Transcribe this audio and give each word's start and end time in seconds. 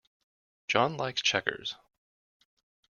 John 0.67 0.97
likes 0.97 1.21
checkers. 1.21 1.75